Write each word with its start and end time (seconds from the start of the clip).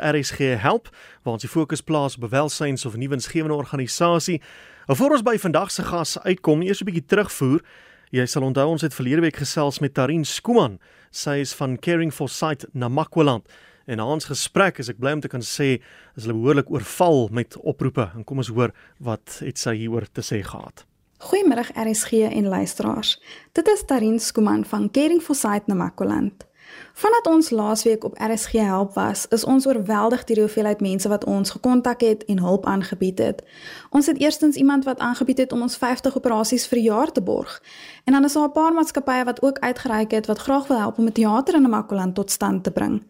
RSG 0.00 0.38
help 0.56 0.88
waar 1.22 1.36
ons 1.36 1.44
die 1.44 1.50
fokus 1.50 1.82
plaas 1.84 2.16
op 2.16 2.30
welsyns 2.30 2.84
of 2.86 2.94
'n 2.94 2.98
nuwe 2.98 3.14
insgewende 3.14 3.54
organisasie. 3.54 4.40
Nou 4.86 4.98
voor 4.98 5.10
ons 5.10 5.22
by 5.22 5.38
vandag 5.38 5.70
se 5.70 5.82
gas 5.82 6.18
uitkom, 6.18 6.62
eers 6.62 6.80
'n 6.80 6.84
bietjie 6.84 7.06
terugvoer. 7.06 7.60
Jy 8.10 8.26
sal 8.26 8.42
onthou 8.42 8.68
ons 8.68 8.82
het 8.82 8.94
verlede 8.94 9.20
week 9.20 9.36
gesels 9.36 9.78
met 9.78 9.94
Tarin 9.94 10.24
Skuman. 10.24 10.78
Sy 11.10 11.30
is 11.30 11.54
van 11.54 11.78
Caring 11.78 12.12
for 12.12 12.28
Sight 12.28 12.66
Namakwaland. 12.72 13.48
En 13.86 13.96
na 13.96 14.06
ons 14.06 14.24
gesprek 14.24 14.78
is 14.78 14.88
ek 14.88 14.98
bly 14.98 15.12
om 15.12 15.20
te 15.20 15.28
kan 15.28 15.40
sê 15.40 15.80
is 16.16 16.24
hulle 16.24 16.34
behoorlik 16.34 16.70
oorval 16.70 17.28
met 17.32 17.56
oproepe 17.56 18.10
en 18.14 18.24
kom 18.24 18.36
ons 18.38 18.48
hoor 18.48 18.72
wat 18.98 19.40
het 19.40 19.58
sy 19.58 19.74
hieroor 19.74 20.06
te 20.12 20.20
sê 20.20 20.42
gehad. 20.42 20.84
Goeiemiddag 21.18 21.70
RSG 21.76 22.12
en 22.12 22.48
luisteraars. 22.48 23.20
Dit 23.52 23.68
is 23.68 23.84
Tarin 23.84 24.20
Skuman 24.20 24.64
van 24.64 24.90
Caring 24.90 25.22
for 25.22 25.34
Sight 25.34 25.66
Namakwaland. 25.66 26.46
Vandat 26.92 27.26
ons 27.26 27.50
laasweek 27.50 28.04
op 28.04 28.18
RSG 28.18 28.52
help 28.52 28.94
was, 28.94 29.26
is 29.28 29.44
ons 29.44 29.66
oorweldig 29.66 30.24
deur 30.24 30.36
die 30.36 30.44
hoeveelheid 30.44 30.80
mense 30.80 31.08
wat 31.08 31.24
ons 31.24 31.50
gekontak 31.50 32.00
het 32.00 32.24
en 32.24 32.38
hulp 32.38 32.66
aangebied 32.66 33.18
het. 33.18 33.42
Ons 33.90 34.06
het 34.06 34.20
eerstens 34.20 34.56
iemand 34.56 34.84
wat 34.84 34.98
aangebied 34.98 35.38
het 35.38 35.52
om 35.52 35.62
ons 35.62 35.76
50 35.76 36.16
operasies 36.16 36.66
vir 36.66 36.78
'n 36.78 36.82
jaar 36.82 37.12
te 37.12 37.22
borg. 37.22 37.62
En 38.04 38.12
dan 38.12 38.24
is 38.24 38.32
daar 38.32 38.48
'n 38.48 38.52
paar 38.52 38.72
maatskappye 38.72 39.24
wat 39.24 39.42
ook 39.42 39.58
uitgereik 39.58 40.10
het 40.10 40.26
wat 40.26 40.38
graag 40.38 40.66
wil 40.66 40.78
help 40.78 40.98
om 40.98 41.04
'n 41.04 41.12
teater 41.12 41.54
in 41.54 41.62
Namakoland 41.62 42.14
tot 42.14 42.30
stand 42.30 42.64
te 42.64 42.70
bring. 42.70 43.06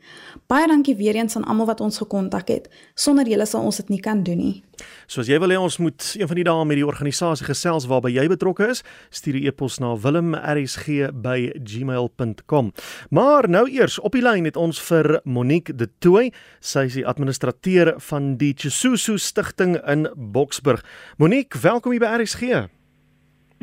Baie 0.46 0.66
dankie 0.66 0.96
weer 0.96 1.14
eens 1.14 1.36
aan 1.36 1.44
almal 1.44 1.66
wat 1.66 1.80
ons 1.80 1.98
gekontak 1.98 2.48
het. 2.48 2.69
Sonder 2.94 3.28
julle 3.28 3.46
sal 3.46 3.62
ons 3.62 3.77
dit 3.77 3.88
nie 3.88 4.00
kan 4.00 4.22
doen 4.22 4.38
nie. 4.38 4.62
So 5.06 5.20
as 5.20 5.27
jy 5.27 5.38
wil 5.38 5.50
hê 5.50 5.60
ons 5.60 5.77
moet 5.83 6.14
een 6.19 6.27
van 6.27 6.36
die 6.36 6.44
dae 6.44 6.64
met 6.64 6.77
die 6.77 6.86
organisasie 6.86 7.46
gesels 7.46 7.86
waarby 7.91 8.10
jy 8.14 8.28
betrokke 8.28 8.69
is, 8.72 8.83
stuur 9.10 9.34
'n 9.34 9.46
e-pos 9.46 9.78
na 9.78 9.96
wilmrsg@gmail.com. 9.96 12.72
Maar 13.10 13.48
nou 13.48 13.70
eers 13.72 13.98
op 14.00 14.12
die 14.16 14.22
lyn 14.22 14.46
het 14.48 14.58
ons 14.60 14.80
vir 14.84 15.20
Monique 15.24 15.74
De 15.76 15.88
Tooy, 16.04 16.30
sy 16.60 16.86
is 16.90 16.98
die 16.98 17.06
administrateur 17.08 17.94
van 18.10 18.36
die 18.40 18.52
Chisusu 18.58 19.16
Stichting 19.18 19.78
in 19.88 20.08
Boksburg. 20.14 20.83
Monique, 21.19 21.60
welkom 21.62 21.94
hier 21.94 22.02
by 22.05 22.12
RSG. 22.20 22.66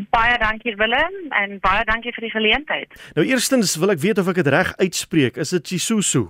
Baie 0.09 0.37
dankie 0.39 0.75
Willem 0.79 1.15
en 1.35 1.59
baie 1.63 1.85
dankie 1.85 2.13
vir 2.15 2.27
die 2.29 2.33
geleentheid. 2.33 2.99
Nou 3.17 3.27
eerstens 3.27 3.75
wil 3.81 3.93
ek 3.93 4.01
weet 4.03 4.21
of 4.21 4.31
ek 4.31 4.41
dit 4.41 4.51
reg 4.55 4.73
uitspreek. 4.79 5.37
Is 5.37 5.53
dit 5.57 5.73
Chisusu? 5.73 6.29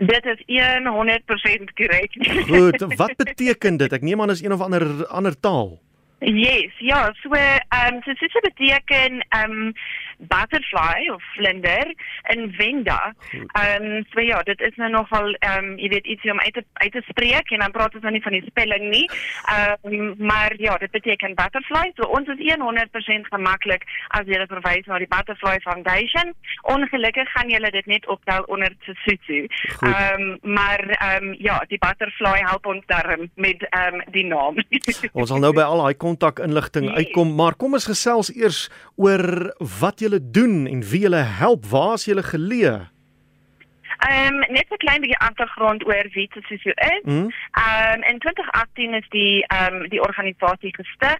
Dit 0.00 0.24
is 0.24 0.40
100% 0.48 1.76
korrek. 1.76 2.16
Goed, 2.48 2.84
wat 3.02 3.16
beteken 3.20 3.76
dit? 3.82 3.92
Ek 3.92 4.06
neem 4.06 4.22
aan 4.22 4.32
is 4.32 4.40
een 4.44 4.54
of 4.56 4.64
ander 4.64 4.86
ander 5.08 5.36
taal. 5.36 5.76
Yes, 6.20 6.72
ja, 6.78 7.08
so 7.22 7.32
ehm 7.32 7.94
um, 7.94 8.00
dit 8.04 8.40
beteken 8.42 9.24
ehm 9.28 9.50
um, 9.50 9.72
butterfly 10.28 11.08
of 11.14 11.22
vlinder 11.36 11.94
in 12.28 12.52
Venda. 12.58 13.14
Ehm 13.32 13.84
um, 13.84 14.04
so 14.12 14.20
ja, 14.20 14.42
dit 14.42 14.60
is 14.60 14.76
nou 14.76 14.90
nogal 14.90 15.34
ehm 15.38 15.64
um, 15.64 15.78
jy 15.78 15.88
weet 15.88 16.06
ietsie 16.06 16.32
om 16.32 16.40
uit 16.40 16.54
te 16.54 16.64
uit 16.72 16.92
te 16.92 17.02
spreek 17.08 17.50
en 17.50 17.58
dan 17.58 17.70
praat 17.70 17.94
ons 17.94 18.02
nou 18.02 18.12
nie 18.12 18.22
van 18.22 18.32
die 18.32 18.44
spelling 18.46 18.88
nie. 18.90 19.06
Ehm 19.44 19.94
um, 19.94 20.14
maar 20.18 20.54
ja, 20.56 20.76
dit 20.76 20.90
beteken 20.90 21.34
butterfly. 21.34 21.90
So 21.94 22.08
ons 22.08 22.28
is 22.28 22.38
100% 22.60 23.28
gemaklik 23.34 23.84
as 24.08 24.26
jy 24.26 24.38
dit 24.42 24.52
verwys 24.52 24.86
na 24.86 24.98
die 25.02 25.08
Butterfly 25.10 25.58
Foundation. 25.64 26.34
Ongelukkig 26.72 27.30
gaan 27.34 27.50
julle 27.52 27.70
dit 27.70 27.86
net 27.86 28.06
optel 28.06 28.42
onder 28.52 28.74
Tsutsu. 28.84 29.46
Ehm 29.80 30.20
um, 30.20 30.38
maar 30.42 30.82
ehm 30.88 31.30
um, 31.30 31.34
ja, 31.38 31.58
die 31.68 31.78
butterfly 31.78 32.38
help 32.44 32.66
ons 32.66 32.84
daarmee 32.86 33.30
met 33.34 33.66
ehm 33.70 33.94
um, 33.94 34.02
die 34.14 34.26
naam. 34.26 34.60
ons 35.18 35.28
sal 35.28 35.42
nou 35.42 35.52
by 35.56 35.66
al 35.66 35.82
daai 35.84 35.94
kontak 35.94 36.38
inligting 36.44 36.88
nee. 36.88 37.04
uitkom, 37.04 37.34
maar 37.34 37.54
kom 37.54 37.76
ons 37.78 37.88
gesels 37.90 38.32
eers 38.34 38.68
oor 38.96 39.54
wat 39.80 40.00
julle 40.10 40.30
doen 40.30 40.66
en 40.66 40.82
wie 40.82 41.00
julle 41.00 41.16
help. 41.16 41.66
Waar 41.66 41.94
is 41.94 42.04
julle 42.04 42.22
geleë? 42.22 42.78
Ehm 44.00 44.34
um, 44.34 44.38
net 44.56 44.66
'n 44.70 44.76
klein 44.76 45.00
bietjie 45.00 45.18
agtergrond 45.18 45.86
oor 45.86 46.06
wie 46.12 46.30
dit 46.34 46.50
is. 46.50 46.64
Ehm 46.64 47.06
um, 47.06 48.02
in 48.02 48.18
2018 48.18 48.94
is 48.94 49.08
die 49.08 49.44
ehm 49.46 49.74
um, 49.74 49.88
die 49.88 50.02
organisasie 50.02 50.74
gestig 50.74 51.18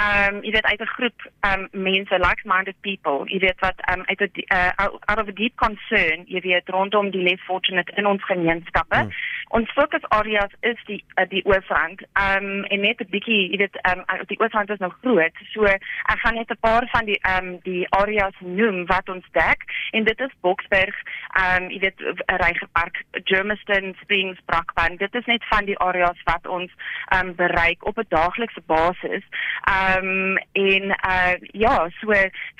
um 0.00 0.40
jy 0.42 0.50
weet 0.54 0.66
uit 0.66 0.80
'n 0.80 0.94
groep 0.96 1.18
um 1.48 1.68
mense 1.70 2.18
like-minded 2.18 2.76
people 2.80 3.22
jy 3.26 3.38
weet 3.38 3.60
wat 3.60 3.78
um 3.92 4.02
uit 4.04 4.20
'n 4.20 4.30
uh, 4.54 4.70
out 4.78 5.18
of 5.22 5.28
a 5.28 5.32
deep 5.32 5.54
concern 5.56 6.24
jy 6.26 6.40
weet 6.40 6.68
rondom 6.68 7.10
die 7.10 7.22
less 7.22 7.42
fortunate 7.44 7.92
in 7.94 8.06
ons 8.06 8.24
gemeenskappe 8.24 8.96
hmm. 8.96 9.12
Ons 9.48 9.72
fokus 9.72 10.04
areas 10.08 10.52
is 10.60 10.78
die 10.86 11.04
uh, 11.18 11.26
die 11.28 11.44
oorfront 11.44 12.02
um 12.14 12.64
en 12.64 12.80
net 12.80 13.00
'n 13.00 13.10
bietjie 13.10 13.50
jy 13.52 13.58
weet 13.64 13.76
um 13.90 14.04
die 14.26 14.40
oorfront 14.40 14.70
is 14.70 14.78
nog 14.78 14.96
groot 15.02 15.36
so 15.52 15.64
ek 15.64 16.18
gaan 16.22 16.34
net 16.34 16.50
'n 16.50 16.60
paar 16.60 16.88
van 16.92 17.04
die 17.04 17.20
um 17.36 17.58
die 17.62 17.86
areas 17.90 18.34
noem 18.40 18.86
wat 18.86 19.08
ons 19.08 19.26
dek 19.32 19.64
en 19.92 20.04
dit 20.04 20.20
is 20.20 20.40
Boksburg 20.40 20.96
um 21.44 21.70
jy 21.70 21.78
weet 21.78 22.00
Reigerpark 22.26 23.02
Germiston 23.24 23.94
Springs 24.02 24.38
Brakpan 24.46 24.96
dit 24.96 25.14
is 25.14 25.26
net 25.26 25.44
van 25.48 25.64
die 25.64 25.78
areas 25.78 26.20
wat 26.24 26.46
ons 26.46 26.70
um 27.18 27.34
bereik 27.34 27.86
op 27.86 27.98
'n 27.98 28.06
daaglikse 28.08 28.62
basis 28.66 29.24
Ehm 29.64 30.06
um, 30.06 30.36
en 30.52 30.84
uh 30.84 31.34
ja, 31.40 31.88
so 32.00 32.12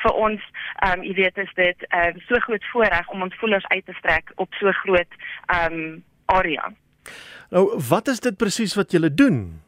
vir 0.02 0.12
ons 0.12 0.40
ehm 0.80 0.98
um, 0.98 1.04
jy 1.04 1.14
weet 1.14 1.38
is 1.38 1.52
dit 1.54 1.86
ehm 1.88 2.16
uh, 2.16 2.24
so 2.28 2.40
groot 2.46 2.64
voorreg 2.72 3.08
om 3.08 3.22
ons 3.22 3.38
voelers 3.40 3.66
uit 3.66 3.86
te 3.86 3.92
strek 4.00 4.32
op 4.34 4.54
so 4.60 4.72
groot 4.82 5.12
ehm 5.46 5.72
um, 5.72 6.02
area. 6.26 6.72
Nou, 7.50 7.80
wat 7.88 8.08
is 8.08 8.20
dit 8.20 8.36
presies 8.36 8.74
wat 8.74 8.90
julle 8.90 9.14
doen? 9.14 9.62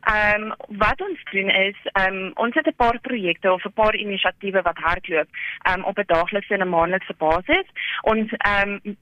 Ehm 0.00 0.42
um, 0.42 0.54
wat 0.78 1.00
ons 1.00 1.20
doen 1.30 1.48
is 1.48 1.76
ehm 1.92 2.14
um, 2.14 2.30
ons 2.34 2.54
het 2.54 2.66
'n 2.66 2.76
paar 2.76 2.98
projekte 3.00 3.52
of 3.52 3.64
'n 3.64 3.72
paar 3.72 3.94
inisiatiewe 3.94 4.62
wat 4.62 4.78
hardloop 4.78 5.28
ehm 5.62 5.78
um, 5.78 5.84
op 5.84 5.98
'n 5.98 6.06
daaglikse 6.06 6.54
en 6.54 6.60
'n 6.60 6.68
maandelikse 6.68 7.14
basis. 7.18 7.66
Ons 8.00 8.32
ehm 8.36 8.80
um, 8.84 8.96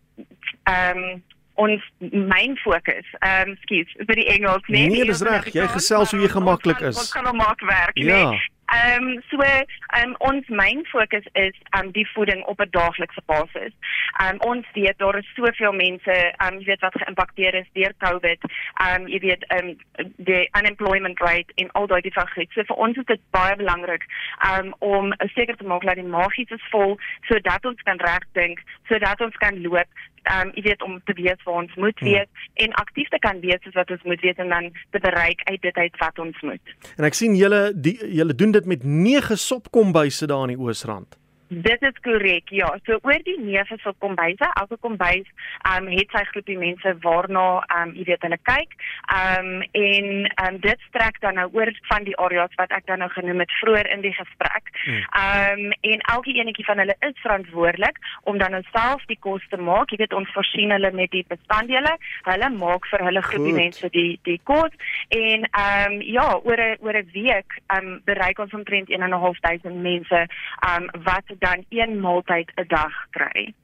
ehm 0.63 0.99
um, 0.99 1.23
ons 1.55 1.83
myn 2.11 2.57
fokus. 2.57 3.07
Ehm 3.19 3.49
um, 3.49 3.57
skus, 3.61 3.95
vir 3.97 4.15
die 4.15 4.27
Engels, 4.27 4.67
nee. 4.67 4.89
Nee, 4.89 5.05
dis 5.05 5.23
reg. 5.23 5.53
Jy 5.53 5.67
gesels 5.67 6.11
hoe 6.11 6.21
jy 6.21 6.29
gemaklik 6.29 6.81
is. 6.81 6.99
Ons 6.99 7.13
kan 7.13 7.27
hom 7.27 7.37
maak 7.37 7.61
werk, 7.61 7.99
ja. 7.99 8.31
nee. 8.31 8.41
Ehm 8.69 9.03
um, 9.03 9.23
so 9.31 9.39
ehm 9.41 9.73
um, 10.05 10.15
ons 10.19 10.49
myn 10.49 10.85
fokus 10.87 11.25
is 11.33 11.57
aan 11.71 11.87
um, 11.87 11.93
die 11.93 12.09
voeding 12.13 12.45
op 12.45 12.61
'n 12.61 12.71
daaglikse 12.71 13.23
basis. 13.27 13.73
Ehm 14.21 14.35
um, 14.35 14.41
ons 14.41 14.67
weet 14.73 14.99
daar 14.99 15.19
is 15.19 15.31
soveel 15.35 15.73
mense, 15.73 16.13
ehm 16.13 16.53
um, 16.53 16.59
jy 16.59 16.65
weet 16.65 16.81
wat 16.81 17.01
geïmpakteer 17.03 17.55
is 17.55 17.71
deur 17.73 17.95
COVID. 17.99 18.41
Ehm 18.75 19.01
um, 19.01 19.09
jy 19.09 19.19
weet 19.19 19.45
ehm 19.47 19.69
um, 19.69 19.77
die 20.17 20.49
unemployment 20.61 21.21
rate 21.21 21.53
in 21.55 21.71
al 21.71 21.87
daai 21.87 22.03
goed. 22.35 22.53
So 22.53 22.63
vir 22.65 22.77
ons 22.77 22.97
is 22.97 23.05
dit 23.05 23.21
baie 23.31 23.57
belangrik 23.57 24.05
um, 24.51 24.75
om 24.79 25.13
seker 25.35 25.57
te 25.57 25.65
maak 25.65 25.83
dat 25.83 25.95
die 25.95 26.13
magies 26.19 26.51
is 26.51 26.69
vol 26.71 26.99
sodat 27.29 27.65
ons 27.65 27.83
kan 27.83 27.99
regdink, 27.99 28.61
sodat 28.89 29.21
ons 29.21 29.37
kan 29.37 29.63
loop 29.63 29.89
um 30.37 30.53
jy 30.55 30.65
weet 30.69 30.83
om 30.83 30.99
te 31.05 31.15
weet 31.19 31.43
waar 31.47 31.63
ons 31.63 31.75
moet 31.75 31.99
hmm. 31.99 32.09
wees 32.09 32.29
hmm. 32.29 32.65
en 32.67 32.77
aktief 32.83 33.09
te 33.09 33.19
kan 33.19 33.41
wees 33.41 33.63
soos 33.63 33.79
wat 33.79 33.91
ons 33.91 34.03
moet 34.03 34.21
wees 34.21 34.37
en 34.37 34.49
dan 34.49 34.73
te 34.91 35.01
bereik 35.05 35.45
uit 35.45 35.63
dit 35.63 35.77
uit 35.77 36.03
wat 36.03 36.19
ons 36.19 36.43
moet. 36.43 36.75
En 36.97 37.09
ek 37.09 37.17
sien 37.19 37.37
julle 37.39 37.63
julle 38.03 38.35
doen 38.35 38.53
dit 38.57 38.69
met 38.75 38.85
9 38.85 39.39
sopkombuise 39.39 40.27
daar 40.27 40.49
in 40.49 40.57
die 40.57 40.63
Oosrand. 40.63 41.19
Dit 41.49 41.83
is 41.83 41.97
korrek. 42.05 42.51
Ja, 42.53 42.69
so 42.85 42.99
oor 43.03 43.23
die 43.25 43.39
neef 43.41 43.69
se 43.69 43.93
kombuise, 43.99 44.49
elke 44.61 44.77
kombuis, 44.85 45.29
ehm 45.65 45.87
um, 45.87 45.93
het 45.97 46.13
sy 46.13 46.25
groepie 46.29 46.59
mense 46.61 46.93
waarna 47.05 47.45
ehm 47.67 47.89
um, 47.89 47.95
jy 47.97 48.05
weet 48.11 48.27
hulle 48.27 48.39
kyk. 48.51 48.75
Ehm 49.17 49.49
um, 49.49 49.63
en 49.73 50.09
ehm 50.27 50.49
um, 50.49 50.59
dit 50.61 50.85
strek 50.89 51.21
dan 51.25 51.41
nou 51.41 51.49
oor 51.57 51.73
van 51.89 52.05
die 52.05 52.17
areas 52.21 52.53
wat 52.61 52.75
ek 52.77 52.85
dan 52.87 53.01
nou 53.01 53.09
genoem 53.15 53.41
het 53.45 53.55
vroeër 53.61 53.89
in 53.95 54.05
die 54.05 54.13
gesprek. 54.13 54.69
Hmm. 54.85 55.01
Ehm 55.23 55.65
um, 55.65 55.73
en 55.93 56.05
elke 56.17 56.35
eenetjie 56.35 56.67
van 56.69 56.83
hulle 56.85 56.97
is 57.09 57.17
verantwoordelik 57.25 57.97
om 58.29 58.39
dan 58.39 58.51
nou 58.51 58.63
self 58.73 59.09
die 59.09 59.19
kos 59.19 59.49
te 59.49 59.57
maak. 59.57 59.91
Jy 59.91 60.03
weet 60.05 60.19
ons 60.21 60.33
voorsien 60.37 60.77
hulle 60.77 60.93
met 60.93 61.11
die 61.17 61.25
bestanddele. 61.29 61.97
Hulle 62.29 62.51
maak 62.59 62.87
vir 62.93 63.07
hulle 63.09 63.23
groepie 63.23 63.55
Goed. 63.55 63.63
mense 63.63 63.93
die 63.97 64.19
die 64.29 64.41
kos 64.45 64.77
en 65.09 65.49
ehm 65.49 65.97
um, 65.97 66.01
ja, 66.05 66.29
oor 66.45 66.61
'n 66.61 66.77
oor 66.85 67.01
'n 67.01 67.11
week 67.17 67.57
ehm 67.73 67.87
um, 67.87 68.01
bereik 68.05 68.39
ons 68.39 68.53
omtrent 68.53 68.93
1.500 68.93 69.73
mense 69.73 70.21
ehm 70.21 70.83
um, 70.83 71.03
wat 71.09 71.37
dan 71.39 71.65
een 71.69 72.01
maaltyd 72.01 72.53
'n 72.57 72.69
dag 72.69 72.93
kry. 73.11 73.55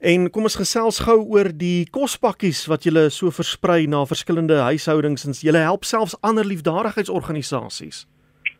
En 0.00 0.30
kom 0.30 0.42
ons 0.42 0.56
gesels 0.56 0.98
gou 0.98 1.18
oor 1.32 1.48
die 1.56 1.86
kospakkies 1.90 2.66
wat 2.66 2.84
julle 2.84 3.10
so 3.10 3.30
versprei 3.30 3.86
na 3.86 4.04
verskillende 4.04 4.58
huishoudings 4.66 5.24
en 5.24 5.32
julle 5.32 5.58
help 5.58 5.84
selfs 5.84 6.16
ander 6.20 6.44
liefdadigheidsorganisasies. 6.44 8.06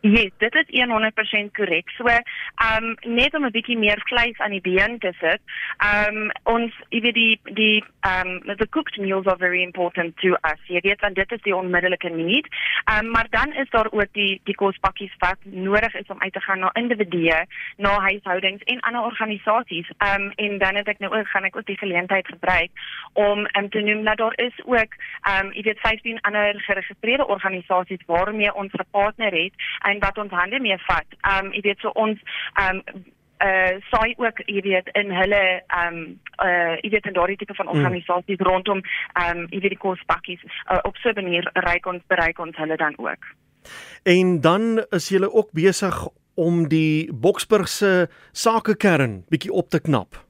Yes, 0.05 0.29
dit 0.37 0.53
is 0.53 0.67
100% 0.69 1.51
korrek. 1.57 1.89
So, 1.97 2.05
ehm 2.05 2.83
um, 2.83 2.95
net 3.15 3.33
om 3.33 3.45
'n 3.45 3.51
bietjie 3.51 3.77
meer 3.77 4.01
vleis 4.03 4.37
aan 4.37 4.51
die 4.51 4.61
been 4.61 4.99
te 4.99 5.13
sit. 5.19 5.41
Ehm 5.77 6.17
um, 6.17 6.31
ons 6.43 6.73
jy 6.89 6.99
weet 7.01 7.13
die 7.13 7.39
die 7.43 7.83
ehm 7.99 8.27
um, 8.27 8.57
the 8.57 8.67
cooked 8.69 8.97
meals 8.97 9.25
are 9.25 9.37
very 9.37 9.63
important 9.63 10.17
to 10.17 10.27
us. 10.27 10.61
Jy 10.67 10.79
weet 10.81 11.01
want 11.01 11.15
dit 11.15 11.31
is 11.31 11.41
die 11.41 11.55
onmiddellike 11.55 12.09
need. 12.09 12.47
Ehm 12.83 13.05
um, 13.05 13.11
maar 13.11 13.27
dan 13.29 13.53
is 13.53 13.69
daar 13.69 13.91
ook 13.91 14.11
die 14.11 14.41
die 14.43 14.55
kospakkies 14.55 15.15
wat 15.17 15.37
nodig 15.43 15.93
is 15.93 16.07
om 16.07 16.21
uit 16.21 16.33
te 16.33 16.41
gaan 16.41 16.59
na 16.59 16.69
individue, 16.73 17.45
na 17.77 17.99
huishoudings 17.99 18.63
en 18.63 18.79
ander 18.79 19.01
organisasies. 19.01 19.89
Ehm 19.97 20.21
um, 20.21 20.31
en 20.35 20.57
dan 20.57 20.75
het 20.75 20.87
ek 20.87 20.99
nou 20.99 21.17
ook 21.17 21.27
gaan 21.27 21.43
ek 21.43 21.55
ook 21.55 21.65
die 21.65 21.77
geleentheid 21.77 22.27
gebruik 22.27 22.69
om 23.13 23.47
um, 23.57 23.69
te 23.69 23.81
noem 23.81 24.03
dat 24.03 24.17
daar 24.17 24.37
is 24.37 24.61
ook 24.65 24.93
ehm 25.21 25.45
um, 25.45 25.51
jy 25.53 25.61
weet 25.61 25.79
15 25.79 26.21
ander 26.21 26.61
geregistreerde 26.61 27.27
organisasies 27.27 28.05
waarmee 28.05 28.53
ons 28.53 28.71
gepartner 28.71 29.33
het 29.33 29.53
en 29.79 29.94
wat 29.99 30.17
ons 30.17 30.31
hande 30.31 30.59
mee 30.59 30.77
vat. 30.87 31.19
Um 31.31 31.51
jy 31.53 31.61
weet 31.61 31.79
so 31.79 31.93
ons 31.95 32.19
um 32.61 32.81
uh 33.43 33.75
saai 33.91 34.15
ook 34.17 34.41
jy 34.47 34.61
weet 34.63 34.89
in 34.95 35.11
hulle 35.11 35.43
um 35.79 35.97
uh 36.43 36.75
jy 36.81 36.89
weet 36.89 37.05
in 37.05 37.17
daardie 37.17 37.37
tipe 37.37 37.55
van 37.55 37.67
mm. 37.67 37.77
organisasies 37.77 38.39
mm. 38.39 38.45
rondom 38.47 38.81
ehm 39.13 39.37
um, 39.37 39.47
jy 39.51 39.59
weet 39.59 39.75
die 39.75 39.83
kospakkies 39.87 40.43
uh, 40.45 40.79
op 40.83 40.97
so 40.97 41.09
'n 41.09 41.21
manier 41.23 41.49
bereik 41.53 41.85
ons 41.85 42.03
bereik 42.07 42.39
ons 42.39 42.57
hulle 42.57 42.77
dan 42.77 42.95
ook. 42.97 43.23
En 44.03 44.41
dan 44.41 44.85
is 44.89 45.09
jy 45.09 45.23
ook 45.23 45.51
besig 45.51 46.07
om 46.35 46.67
die 46.67 47.13
Boksburg 47.13 47.67
se 47.67 48.07
sakekern 48.31 49.23
bietjie 49.29 49.51
op 49.51 49.69
te 49.69 49.79
knap. 49.79 50.24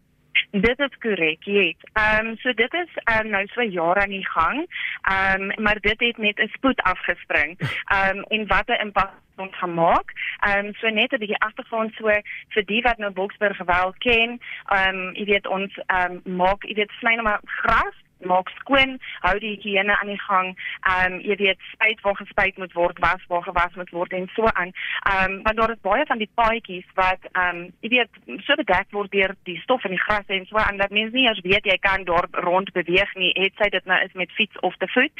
Dit 0.61 0.79
is 0.79 0.97
korrek, 0.99 1.43
ja. 1.43 1.73
Ehm 1.93 2.27
um, 2.27 2.37
so 2.37 2.53
dit 2.53 2.73
is 2.73 2.91
um, 3.11 3.29
nou 3.29 3.47
so 3.47 3.61
jare 3.61 3.99
aan 3.99 4.09
die 4.09 4.27
gang. 4.27 4.67
Ehm 5.01 5.41
um, 5.41 5.63
maar 5.63 5.79
dit 5.79 5.99
het 5.99 6.17
net 6.17 6.39
'n 6.39 6.47
spoed 6.47 6.81
afgespring. 6.81 7.59
Ehm 7.59 8.17
um, 8.17 8.23
en 8.23 8.47
wat 8.47 8.67
'n 8.67 8.81
impak 8.85 9.11
ons 9.35 9.57
gemaak. 9.57 10.13
Ehm 10.39 10.65
um, 10.65 10.73
so 10.73 10.89
net 10.89 11.11
'n 11.11 11.17
bietjie 11.17 11.39
agtergrond 11.39 11.93
so 11.93 12.07
vir 12.47 12.65
die 12.65 12.81
wat 12.81 12.97
nou 12.97 13.11
Boksburg 13.11 13.57
wel 13.65 13.93
ken. 13.97 14.39
Ehm 14.65 14.95
um, 14.95 15.13
jy 15.13 15.25
weet 15.25 15.47
ons 15.47 15.79
ehm 15.85 16.21
um, 16.25 16.35
maak 16.35 16.63
jy 16.63 16.73
weet 16.73 16.91
sny 16.99 17.13
nou 17.13 17.23
maar 17.23 17.39
gras 17.43 17.95
maak 18.23 18.49
skoon, 18.59 18.97
hou 19.25 19.35
die 19.39 19.55
higiëne 19.55 19.97
aan 19.99 20.11
die 20.13 20.21
gang. 20.27 20.53
Ehm 20.87 21.13
um, 21.13 21.19
jy 21.25 21.35
weet 21.41 21.59
spuit 21.71 22.01
waar 22.01 22.17
gespuit 22.19 22.57
moet 22.57 22.73
word, 22.73 22.99
was 22.99 23.23
waar 23.27 23.43
gewas 23.43 23.75
moet 23.75 23.89
word 23.89 24.13
en 24.13 24.29
so 24.35 24.47
aan. 24.53 24.71
Ehm 25.11 25.31
um, 25.31 25.41
want 25.43 25.57
daar 25.57 25.73
is 25.75 25.81
baie 25.81 26.05
van 26.05 26.21
die 26.21 26.29
paadjies 26.33 26.87
wat 26.99 27.29
ehm 27.31 27.61
um, 27.63 27.73
jy 27.81 27.89
weet 27.95 28.41
so 28.47 28.55
bedek 28.55 28.91
word 28.91 29.11
deur 29.11 29.35
die 29.49 29.57
stof 29.63 29.83
in 29.83 29.95
die 29.95 30.03
gras 30.05 30.27
en 30.27 30.45
so 30.45 30.57
aan 30.61 30.77
dat 30.77 30.95
mense 30.95 31.15
nie 31.15 31.27
eens 31.27 31.43
weet 31.43 31.65
jy 31.65 31.77
kan 31.77 32.03
daar 32.03 32.27
rond 32.31 32.71
beweeg 32.71 33.15
nie. 33.15 33.31
Het 33.39 33.53
sy 33.61 33.69
dit 33.69 33.85
nou 33.85 33.99
is 34.03 34.13
met 34.13 34.31
fiets 34.31 34.59
of 34.59 34.75
te 34.77 34.87
voet. 34.87 35.13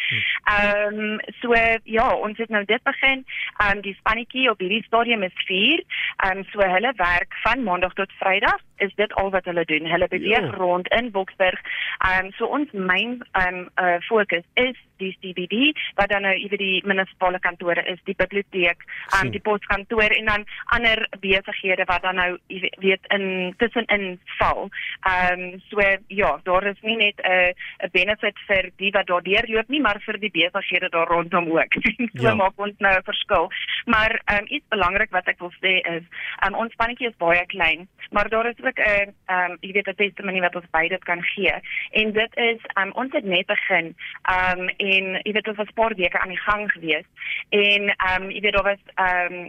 Ehm 0.56 1.00
um, 1.00 1.20
so 1.42 1.54
ja, 1.84 2.10
ons 2.16 2.38
het 2.38 2.50
nou 2.50 2.64
dit 2.66 2.84
begin. 2.84 3.26
Ehm 3.58 3.78
um, 3.78 3.82
die 3.82 3.98
spannetjie 4.00 4.50
op 4.52 4.60
hierdie 4.60 4.84
stadium 4.84 5.24
is 5.24 5.46
4. 5.46 5.84
Ehm 6.18 6.38
um, 6.38 6.46
so 6.52 6.60
hulle 6.60 6.94
werk 6.96 7.34
van 7.44 7.64
maandag 7.64 7.94
tot 7.94 8.12
vrydag 8.20 8.62
is 8.78 8.94
dit 8.96 9.14
al 9.14 9.30
wat 9.30 9.46
hulle 9.46 9.66
doen. 9.66 9.86
Hulle 9.86 10.08
beweeg 10.08 10.48
yeah. 10.50 10.56
rond 10.56 10.88
in 10.88 11.12
Boksburg. 11.12 11.62
Ehm 11.98 12.26
um, 12.26 12.32
so 12.32 12.46
ons 12.46 12.72
myn 12.72 13.22
ehm 13.32 13.56
um, 13.56 13.70
uh, 13.76 14.00
fokus 14.00 14.44
is 14.54 14.78
die 14.98 15.18
CBD 15.22 15.72
wat 15.96 16.10
dan 16.10 16.22
nou 16.22 16.34
iewe 16.36 16.58
die 16.58 16.82
munisipale 16.86 17.40
kantore 17.40 17.84
is, 17.92 18.00
die 18.04 18.16
biblioteek, 18.16 18.84
um, 19.18 19.32
die 19.32 19.42
poskantoor 19.42 20.16
en 20.18 20.26
dan 20.26 20.46
ander 20.66 21.08
besighede 21.20 21.86
wat 21.86 22.02
dan 22.02 22.16
nou 22.16 22.38
weet 22.80 23.06
in 23.16 23.54
tussenin 23.58 24.20
val. 24.38 24.70
Ehm 25.06 25.40
um, 25.40 25.62
so 25.70 25.82
ja, 26.08 26.40
daar 26.44 26.66
is 26.68 26.82
nie 26.82 26.96
net 26.96 27.20
'n 27.20 27.32
uh, 27.32 27.52
'n 27.86 27.90
benefit 27.92 28.38
vir 28.48 28.70
die 28.78 28.92
wat 28.92 29.08
daardeur 29.08 29.46
loop 29.48 29.68
nie, 29.68 29.82
maar 29.82 30.00
vir 30.06 30.20
die 30.20 30.32
besighede 30.32 30.90
daar 30.90 31.08
rondom 31.08 31.50
ook. 31.52 31.74
so 32.22 32.28
ja. 32.28 32.36
maak 32.36 32.54
ons 32.56 32.78
nou 32.78 32.96
'n 32.98 33.04
verskil. 33.04 33.52
Maar 33.86 34.22
ehm 34.26 34.38
um, 34.38 34.46
iets 34.48 34.68
belangrik 34.70 35.12
wat 35.12 35.28
ek 35.28 35.40
wil 35.40 35.54
sê 35.62 35.80
is, 35.82 36.04
ehm 36.42 36.54
um, 36.54 36.60
ons 36.60 36.74
spanetjie 36.74 37.08
is 37.08 37.18
baie 37.18 37.46
klein, 37.46 37.88
maar 38.12 38.30
daar 38.30 38.46
is 38.46 38.64
ook 38.64 38.80
'n 38.80 39.14
ehm 39.26 39.52
um, 39.52 39.58
jy 39.62 39.72
weet 39.72 39.88
'n 39.88 39.96
testimonie 39.96 40.42
wat 40.42 40.56
ons 40.56 40.70
beide 40.72 40.98
kan 40.98 41.24
gee. 41.24 41.54
En 41.92 42.12
dit 42.12 42.32
is 42.36 42.62
ehm 42.74 42.88
um, 42.88 42.92
ons 42.94 43.12
het 43.12 43.24
net 43.24 43.46
begin. 43.46 43.96
Ehm 44.22 44.60
um, 44.60 44.70
en 44.86 45.20
jy 45.24 45.32
weet 45.32 45.48
ons 45.48 45.58
was 45.58 45.72
'n 45.72 45.80
paar 45.80 45.96
weke 45.96 46.20
aan 46.20 46.34
die 46.34 46.46
gang 46.48 46.72
gewees. 46.72 47.08
En 47.50 47.90
ehm 47.96 48.24
um, 48.24 48.30
jy 48.32 48.42
weet 48.42 48.54
daar 48.54 48.70
was 48.72 48.84
ehm 48.96 49.34
um, 49.34 49.48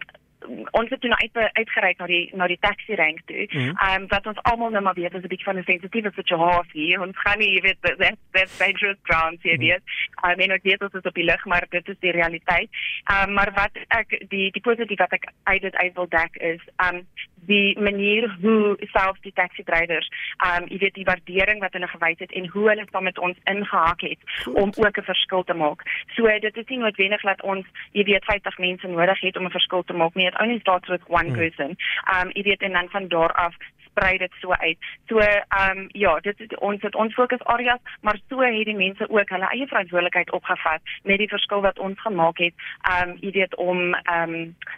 ons 0.71 0.91
het 0.91 1.01
toe 1.01 1.11
nou 1.11 1.21
uit 1.21 1.53
uitgereik 1.53 1.99
na 1.99 2.07
die 2.07 2.31
na 2.35 2.47
die 2.47 2.59
taxi 2.61 2.95
rank 2.95 3.21
toe. 3.27 3.47
Mhm. 3.51 3.61
Ehm 3.61 3.73
mm 3.73 4.03
um, 4.03 4.09
wat 4.09 4.27
ons 4.27 4.43
almal 4.43 4.71
nou 4.71 4.83
maar 4.83 4.95
weet 4.95 5.15
is 5.15 5.23
'n 5.23 5.33
bietjie 5.33 5.49
van 5.51 5.59
'n 5.59 5.65
sensitiewe 5.65 6.13
situasie. 6.15 7.01
Ons 7.01 7.19
gaan 7.19 7.39
nie, 7.39 7.53
jy 7.55 7.61
weet, 7.61 7.81
that 7.83 8.17
that's 8.31 8.59
dangerous 8.59 8.99
ground 9.03 9.43
hier 9.43 9.59
nie. 9.59 9.79
I 10.25 10.35
mean, 10.37 10.51
ek 10.51 10.63
weet 10.63 10.79
dit 10.79 10.95
is 10.95 11.09
op 11.11 11.15
die 11.15 11.25
lig, 11.25 11.45
maar 11.45 11.67
dit 11.71 11.89
is 11.89 11.99
die 12.01 12.11
realiteit. 12.13 12.69
Ehm 13.05 13.29
um, 13.29 13.35
maar 13.35 13.51
wat 13.55 13.75
ek 13.89 14.09
die 14.29 14.51
die 14.51 14.63
positief 14.63 14.99
wat 14.99 15.13
ek 15.13 15.29
uit 15.45 15.63
dit 15.63 15.77
uit 15.77 15.95
wil 15.95 16.09
dek 16.09 16.37
is, 16.37 16.61
ehm 16.77 16.95
um, 16.95 17.07
die 17.47 17.79
manier 17.81 18.37
hoe 18.41 18.77
selfs 18.81 19.21
die 19.21 19.33
taxi 19.33 19.63
drywers, 19.63 20.09
ehm 20.37 20.63
um, 20.63 20.69
jy 20.69 20.79
weet 20.79 20.95
die 20.95 21.09
waardering 21.11 21.61
wat 21.61 21.73
hulle 21.73 21.89
gewys 21.89 22.19
het 22.19 22.33
en 22.33 22.49
hoe 22.49 22.69
hulle 22.69 22.87
saam 22.91 23.05
met 23.09 23.19
ons 23.19 23.39
ingehaak 23.45 24.01
het 24.01 24.19
Goed. 24.45 24.55
om 24.55 24.73
ook 24.77 24.99
'n 24.99 25.11
verskil 25.13 25.45
te 25.45 25.55
maak. 25.55 25.83
So 26.17 26.39
dit 26.47 26.57
is 26.57 26.67
nie 26.67 26.79
noodwendig 26.79 27.23
dat 27.23 27.43
ons, 27.43 27.67
jy 27.93 28.05
weet, 28.05 28.25
50 28.25 28.59
mense 28.59 28.87
nodig 28.87 29.21
het 29.21 29.37
om 29.37 29.45
'n 29.47 29.59
verskil 29.59 29.83
te 29.83 29.93
maak 29.93 30.15
nie. 30.15 30.31
Only 30.41 30.59
starts 30.61 30.89
with 30.89 31.03
one 31.09 31.27
hmm. 31.27 31.35
person. 31.35 31.77
Um 32.13 32.31
jy 32.35 32.43
weet 32.43 32.63
en 32.63 32.73
dan 32.73 32.89
van 32.89 33.09
daar 33.09 33.33
af 33.33 33.55
sprei 33.97 34.19
dit 34.19 34.33
so 34.41 34.53
uit. 34.53 34.79
So 35.09 35.19
um 35.19 35.87
ja, 35.93 36.19
dit 36.21 36.41
is 36.41 36.59
ons 36.59 36.83
het 36.83 36.95
ons 36.95 37.15
fokusareas, 37.15 37.81
maar 38.01 38.19
so 38.29 38.41
het 38.41 38.69
die 38.69 38.77
mense 38.77 39.09
ook 39.09 39.33
hulle 39.33 39.49
eie 39.49 39.67
verantwoordelikheid 39.67 40.33
opgevat 40.33 40.83
met 41.03 41.19
die 41.19 41.29
verskil 41.29 41.61
wat 41.65 41.79
ons 41.79 42.01
gemaak 42.01 42.39
het. 42.39 42.55
Um 42.93 43.17
jy 43.21 43.33
weet 43.39 43.57
om 43.57 43.95
um 44.17 44.35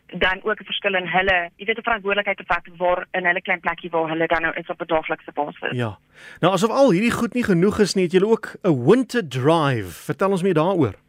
dan 0.07 0.39
ook 0.43 0.61
'n 0.61 0.71
verskil 0.71 0.95
in 0.95 1.09
hulle, 1.09 1.51
jy 1.57 1.67
weet 1.67 1.79
'n 1.79 1.89
verantwoordelikheid 1.91 2.37
te 2.39 2.49
vat 2.53 2.67
waar 2.77 3.07
in 3.13 3.27
hulle 3.27 3.43
klein 3.43 3.61
plekkie 3.61 3.91
waar 3.91 4.09
hulle 4.09 4.27
dan 4.27 4.43
nou 4.43 4.55
is 4.55 4.69
op 4.69 4.81
'n 4.81 4.87
daaglikse 4.95 5.33
basis. 5.33 5.77
Ja. 5.77 5.99
Nou 6.41 6.53
asof 6.53 6.71
al 6.71 6.91
hierdie 6.91 7.19
goed 7.21 7.35
nie 7.35 7.45
genoeg 7.45 7.79
is 7.79 7.95
nie, 7.95 8.05
het 8.05 8.13
julle 8.13 8.31
ook 8.31 8.57
'n 8.63 8.85
winter 8.87 9.29
drive. 9.29 9.91
Vertel 10.07 10.31
ons 10.31 10.43
meer 10.43 10.55
daaroor. 10.55 11.08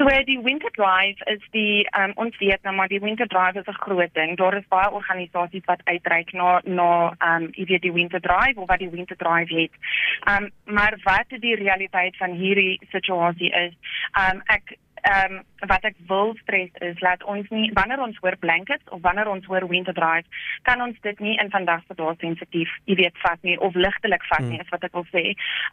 So 0.00 0.06
die 0.06 0.42
Winter 0.42 0.70
Drive 0.72 1.20
is 1.26 1.42
die 1.52 1.86
um, 1.92 2.14
ons 2.16 2.36
weet 2.40 2.62
nou 2.64 2.72
maar 2.72 2.88
die 2.88 3.02
Winter 3.04 3.26
Drive 3.28 3.58
is 3.60 3.66
'n 3.68 3.82
groot 3.84 4.14
ding. 4.14 4.36
Daar 4.36 4.56
is 4.56 4.68
baie 4.68 4.90
organisasies 4.90 5.64
wat 5.64 5.84
uitreik 5.84 6.32
na 6.32 6.60
na 6.64 7.14
ehm 7.18 7.42
um, 7.42 7.66
weet 7.66 7.82
die 7.82 7.92
Winter 7.92 8.20
Drive 8.20 8.60
of 8.60 8.68
wat 8.68 8.78
die 8.78 8.88
Winter 8.88 9.16
Drive 9.16 9.54
het. 9.54 9.72
Ehm 10.24 10.44
um, 10.44 10.50
maar 10.64 10.96
wat 11.02 11.40
die 11.40 11.54
realiteit 11.54 12.16
van 12.16 12.30
hierdie 12.30 12.80
situasie 12.90 13.50
is, 13.50 13.74
ehm 14.12 14.36
um, 14.36 14.42
ek 14.46 14.76
ehm 15.02 15.38
um, 15.38 15.44
wat 15.68 15.84
ek 15.84 15.96
wil 16.08 16.32
stres 16.40 16.70
is 16.86 17.00
laat 17.04 17.22
ons 17.24 17.48
nie 17.52 17.70
wanneer 17.76 18.00
ons 18.00 18.16
hoor 18.22 18.36
blankets 18.40 18.92
of 18.96 19.00
wanneer 19.04 19.28
ons 19.28 19.44
hoor 19.44 19.66
winter 19.68 19.94
drive 19.94 20.26
kan 20.68 20.80
ons 20.80 20.96
dit 21.00 21.20
nie 21.20 21.36
in 21.42 21.50
vandag 21.50 21.82
se 21.86 21.96
dae 21.98 22.14
sensitief 22.20 22.72
jy 22.90 22.96
weet 23.02 23.18
vat 23.24 23.42
nie 23.42 23.58
of 23.60 23.74
ligtelik 23.74 24.24
vat 24.32 24.46
nie 24.46 24.56
hmm. 24.56 24.66
is 24.66 24.74
wat 24.74 24.84
ek 24.88 24.96
wil 24.98 25.06
sê. 25.12 25.24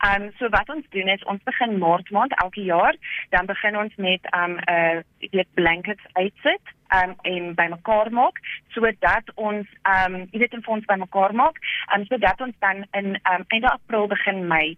Ehm 0.07 0.27
um, 0.27 0.31
so 0.39 0.49
wat 0.57 0.69
ons 0.69 0.89
doen 0.95 1.13
is 1.15 1.27
ons 1.33 1.43
begin 1.51 1.77
maart 1.83 2.11
maand 2.11 2.35
elke 2.43 2.63
jaar 2.63 2.95
dan 3.35 3.45
begin 3.45 3.77
ons 3.77 3.95
met 3.95 4.31
ehm 4.33 4.57
um, 4.57 4.57
'n 4.57 4.73
uh, 4.75 5.03
jy 5.19 5.29
weet 5.39 5.53
blankets 5.59 6.03
uitsit 6.13 6.76
um, 6.95 7.15
en 7.21 7.53
bymekaar 7.55 8.11
maak 8.11 8.39
sodat 8.77 9.31
ons 9.35 9.67
ehm 9.81 10.15
um, 10.15 10.25
jy 10.31 10.39
weet 10.43 10.53
in 10.53 10.63
fonds 10.65 10.85
bymekaar 10.85 11.33
maak 11.33 11.59
en 11.93 12.01
um, 12.01 12.05
sodat 12.09 12.41
ons 12.41 12.55
dan 12.59 12.83
in 12.99 13.15
um, 13.15 13.43
einde 13.47 13.69
April 13.71 14.07
begin 14.07 14.43
Mei 14.47 14.75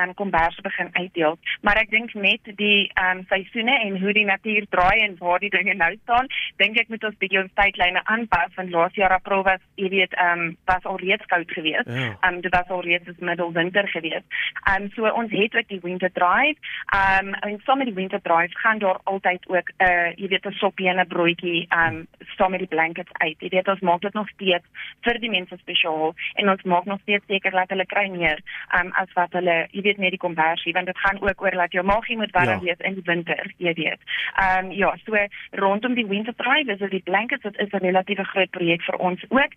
um, 0.00 0.14
komberse 0.14 0.62
begin 0.62 0.88
uitdeel. 0.92 1.38
Maar 1.60 1.82
ek 1.82 1.90
dink 1.90 2.14
net 2.14 2.52
die 2.60 2.90
ehm 2.94 3.22
um, 3.22 3.24
seisoene 3.32 3.76
en 3.86 3.98
hoe 4.00 4.14
die 4.16 4.26
natuur 4.28 4.66
draai 4.70 5.04
en 5.06 5.16
waar 5.18 5.42
die 5.42 5.52
dinge 5.52 5.74
nou 5.74 5.92
staan, 6.02 6.30
dink 6.62 6.78
ek 6.80 6.88
moet 6.92 7.04
ons 7.04 7.18
bietjie 7.20 7.42
ons 7.42 7.54
tydlyne 7.58 8.04
aanpas 8.14 8.54
van 8.56 8.70
laas 8.70 8.96
jaar 8.98 9.16
April 9.18 9.44
was 9.48 9.62
jy 9.80 9.90
weet 9.96 10.16
ehm 10.16 10.46
um, 10.46 10.56
was 10.70 10.88
al 10.88 11.00
reeds 11.04 11.26
koud 11.34 11.50
geweest. 11.58 11.88
Ehm 11.88 12.00
ja. 12.00 12.16
um, 12.28 12.40
dit 12.40 12.56
was 12.56 12.68
al 12.68 12.84
reeds 12.88 13.18
middelwinter 13.18 13.88
geweest. 13.88 14.26
Ehm 14.64 14.82
um, 14.82 14.90
so 14.96 15.08
ons 15.22 15.30
het 15.30 15.56
ook 15.56 15.68
die 15.68 15.82
winter 15.82 16.12
drive. 16.12 16.58
Ehm 16.96 17.32
um, 17.32 17.34
en 17.34 17.60
sommige 17.64 17.90
die 17.90 18.00
winter 18.00 18.22
drive 18.22 18.58
gaan 18.64 18.78
daar 18.78 19.00
altyd 19.04 19.48
ook 19.48 19.68
'n 19.78 19.84
uh, 19.84 20.10
jy 20.16 20.28
weet 20.28 20.46
'n 20.46 20.60
soppie 20.62 20.88
en 20.88 21.00
'n 21.00 21.06
broodjie 21.06 21.51
die 21.52 21.62
um 21.76 22.02
saam 22.36 22.54
met 22.54 22.62
die 22.64 22.70
blankets 22.70 23.12
uit. 23.20 23.36
Jy 23.40 23.50
weet 23.54 23.70
ons 23.72 23.84
maak 23.86 24.02
dit 24.04 24.16
nog 24.18 24.28
steeds 24.32 24.88
vir 25.06 25.20
die 25.22 25.30
mense 25.32 25.58
spesiaal 25.60 26.14
en 26.40 26.52
ons 26.52 26.64
maak 26.74 26.88
nog 26.90 27.00
steeds 27.04 27.26
seker 27.30 27.54
dat 27.58 27.74
hulle 27.74 27.86
kry 27.90 28.06
meer 28.12 28.42
um 28.78 28.92
as 29.02 29.12
wat 29.18 29.36
hulle, 29.38 29.56
jy 29.76 29.84
weet 29.88 30.02
net 30.02 30.16
die 30.16 30.22
konversie 30.22 30.74
want 30.76 30.90
dit 30.90 31.02
gaan 31.04 31.20
ook 31.22 31.44
oor 31.44 31.58
dat 31.62 31.76
jou 31.76 31.84
maagie 31.86 32.18
moet 32.20 32.34
warm 32.36 32.54
ja. 32.56 32.60
wees 32.66 32.86
in 32.88 32.98
die 32.98 33.06
winter, 33.06 33.52
jy 33.58 33.74
weet. 33.78 34.10
Um 34.46 34.72
ja, 34.76 34.94
so 35.04 35.26
rondom 35.62 35.96
die 35.98 36.08
winter 36.08 36.36
drive 36.40 36.72
is 36.72 36.90
die 36.96 37.04
blankets 37.04 37.46
dit 37.48 37.58
is 37.58 37.72
'n 37.72 37.84
relatief 37.84 38.20
groot 38.32 38.50
projek 38.50 38.82
vir 38.82 38.98
ons 38.98 39.24
ook. 39.28 39.52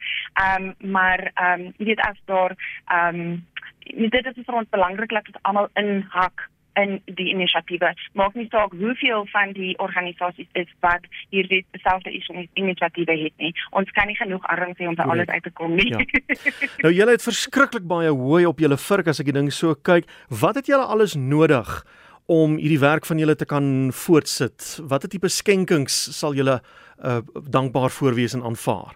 Um 0.45 0.73
maar 0.79 1.31
um 1.41 1.71
jy 1.77 1.91
weet 1.91 2.01
as 2.09 2.19
daar 2.25 2.55
um 2.91 3.45
dit 3.93 4.25
is 4.25 4.45
vir 4.45 4.55
ons 4.55 4.69
belangrik 4.69 5.09
dat 5.09 5.25
dit 5.25 5.39
almal 5.43 5.69
inhak 5.73 6.49
in 6.81 6.97
die 7.05 7.29
inisiatiewe. 7.33 7.93
Maak 8.19 8.35
nie 8.35 8.47
saak 8.51 8.73
hoeveel 8.77 9.25
van 9.31 9.53
die 9.57 9.73
organisasies 9.83 10.47
is 10.59 10.71
wat 10.85 11.07
hierdie 11.33 11.63
selfde 11.83 12.13
inisiatiewe 12.53 13.17
het 13.25 13.35
nie. 13.43 13.53
Ons 13.71 13.91
kan 13.97 14.07
nie 14.11 14.17
genoeg 14.19 14.45
arms 14.51 14.79
hê 14.79 14.89
om 14.89 14.97
by 14.97 15.07
alles 15.09 15.31
uit 15.31 15.43
te 15.43 15.53
kom 15.55 15.75
nie. 15.75 15.91
Ja. 15.91 16.01
nou 16.85 16.93
julle 16.93 17.17
het 17.17 17.25
verskriklik 17.25 17.87
baie 17.87 18.11
hooi 18.11 18.45
op 18.45 18.59
julle 18.59 18.79
vurk 18.87 19.11
as 19.11 19.21
ek 19.23 19.31
die 19.31 19.37
ding 19.39 19.51
so 19.53 19.75
kyk. 19.75 20.09
Wat 20.29 20.59
het 20.59 20.71
julle 20.71 20.87
alles 20.95 21.15
nodig? 21.19 21.79
om 22.25 22.55
hierdie 22.57 22.81
werk 22.81 23.05
van 23.05 23.19
julle 23.21 23.35
te 23.37 23.45
kan 23.45 23.91
voortsit. 23.93 24.79
Watter 24.89 25.09
tipe 25.09 25.29
skenkings 25.29 25.93
sal 26.17 26.33
julle 26.33 26.57
uh, 26.57 27.19
dankbaar 27.53 27.93
voorwees 27.93 28.33
en 28.33 28.41
aanvaar? 28.49 28.95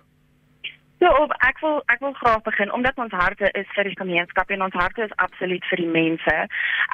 So 1.00 1.08
op 1.24 1.32
ek 1.48 1.60
wil 1.64 1.78
ek 1.86 2.02
wil 2.04 2.14
graag 2.14 2.42
begin 2.44 2.72
omdat 2.76 2.98
ons 3.00 3.14
harte 3.16 3.48
is 3.52 3.68
vir 3.76 3.88
die 3.88 3.98
gemeenskap 4.00 4.50
en 4.52 4.64
ons 4.66 4.76
harte 4.76 5.06
is 5.06 5.16
absoluut 5.24 5.64
vir 5.72 5.80
die 5.80 5.92
mense. 5.94 6.36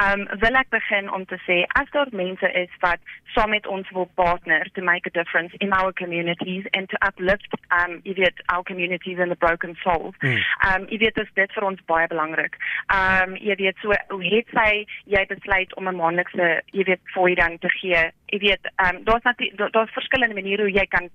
Um 0.05 0.27
wil 0.43 0.59
ek 0.61 0.69
begin 0.75 1.09
om 1.09 1.25
te 1.25 1.39
sê 1.45 1.63
as 1.79 1.89
daar 1.95 2.11
mense 2.13 2.51
is 2.61 2.75
wat 2.85 3.01
saam 3.33 3.49
met 3.55 3.65
ons 3.67 3.89
wil 3.97 4.05
partner 4.21 4.69
to 4.77 4.85
make 4.85 5.09
a 5.09 5.13
difference 5.17 5.57
in 5.57 5.73
our 5.73 5.93
communities 6.01 6.69
and 6.77 6.89
to 6.93 7.01
uplift 7.07 7.57
um 7.79 7.97
weet 8.05 8.43
our 8.53 8.63
communities 8.63 9.17
and 9.19 9.33
the 9.33 9.41
broken 9.45 9.73
souls. 9.81 10.13
Mm. 10.21 10.37
Um 10.69 10.85
weet 11.05 11.17
dit 11.41 11.57
vir 11.57 11.67
ons 11.71 11.81
baie 11.89 12.07
belangrik. 12.13 12.61
Um 12.93 13.33
jy 13.41 13.57
weet 13.63 13.81
so 13.81 13.97
hoe 14.13 14.21
het 14.29 14.53
sy 14.53 14.85
jy 15.09 15.25
besluit 15.33 15.73
om 15.81 15.89
'n 15.89 15.97
maandelikse 15.97 16.61
jy 16.77 16.85
weet 16.93 17.01
fooi 17.17 17.33
dan 17.41 17.57
te 17.57 17.73
gee 17.81 18.05
jy 18.35 18.39
weet, 18.39 18.71
ehm 18.75 18.95
um, 18.95 19.03
daar's 19.03 19.23
natuurlik 19.23 19.73
daar's 19.73 19.91
verskillende 19.91 20.33
maniere 20.33 20.61
hoe 20.61 20.71
jy 20.71 20.85
kan 20.85 21.09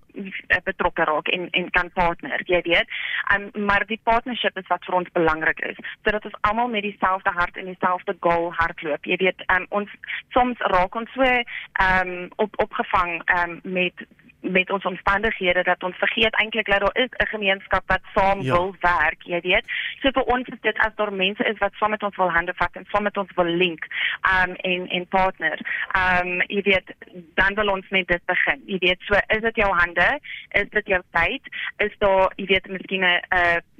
betrokke 0.64 1.04
raak 1.04 1.28
en 1.28 1.48
en 1.50 1.70
kan 1.70 1.90
partner, 1.94 2.42
jy 2.46 2.60
weet. 2.66 2.88
Um, 3.34 3.50
maar 3.64 3.86
die 3.86 4.00
partnership 4.02 4.56
is 4.58 4.68
wat 4.68 4.84
vir 4.84 4.94
ons 5.00 5.12
belangrik 5.12 5.60
is, 5.72 5.78
sodat 6.04 6.24
ons 6.24 6.38
almal 6.40 6.68
met 6.68 6.86
dieselfde 6.86 7.30
hart 7.34 7.56
en 7.56 7.70
dieselfde 7.70 8.16
goal 8.20 8.52
hardloop. 8.58 9.04
Jy 9.04 9.20
weet, 9.24 9.44
um, 9.54 9.66
ons 9.68 9.90
soms 10.36 10.58
raak 10.74 10.94
ons 10.94 11.12
so 11.14 11.22
ehm 11.22 12.08
um, 12.08 12.28
op 12.36 12.58
opgevang 12.66 13.22
ehm 13.24 13.50
um, 13.50 13.60
met 13.62 14.06
met 14.40 14.70
ons 14.70 14.84
omstandighede 14.84 15.62
dat 15.62 15.82
ons 15.82 15.96
vergeet 15.96 16.34
eintlik 16.34 16.66
dat 16.66 16.80
daar 16.80 17.02
is 17.04 17.12
'n 17.16 17.26
gemeenskap 17.26 17.82
wat 17.86 18.00
saam 18.14 18.40
ja. 18.40 18.52
wil 18.52 18.74
werk, 18.80 19.22
jy 19.22 19.40
weet. 19.40 19.64
So 20.00 20.10
vir 20.10 20.24
ons 20.24 20.48
is 20.48 20.60
dit 20.60 20.78
as 20.78 20.94
daar 20.94 21.12
mense 21.12 21.44
is 21.44 21.58
wat 21.58 21.74
saam 21.74 21.90
met 21.90 22.02
ons 22.02 22.16
wil 22.16 22.30
hande 22.30 22.52
vat 22.56 22.76
en 22.76 22.86
saam 22.88 23.02
met 23.02 23.16
ons 23.16 23.32
wil 23.34 23.44
link, 23.44 23.86
um 24.34 24.54
en 24.54 24.88
en 24.88 25.06
partner. 25.06 25.58
Um 26.04 26.40
jy 26.46 26.62
weet, 26.62 26.94
dan 27.34 27.54
wil 27.54 27.68
ons 27.68 27.88
met 27.88 28.06
dit 28.06 28.24
begin. 28.26 28.62
Jy 28.66 28.78
weet, 28.78 29.00
so 29.00 29.14
is 29.26 29.40
dit 29.40 29.56
jou 29.56 29.72
hande, 29.74 30.20
is 30.48 30.68
dit 30.68 30.86
jou 30.86 31.02
tyd, 31.10 31.42
is 31.76 31.98
daar 31.98 32.32
jy 32.36 32.46
weet 32.46 32.68
miskien 32.68 33.04
'n 33.04 33.20